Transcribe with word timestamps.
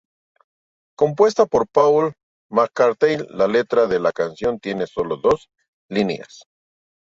Compuesta 0.97 1.45
por 1.45 1.67
Paul 1.67 2.13
McCartney, 2.49 3.17
la 3.29 3.45
letra 3.47 3.85
de 3.85 3.99
la 3.99 4.11
canción 4.11 4.59
tiene 4.59 4.87
sólo 4.87 5.17
dos 5.17 5.49
líneas. 5.89 6.41